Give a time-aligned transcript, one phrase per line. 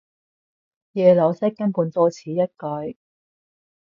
[0.93, 2.95] 耶魯式根本多此一舉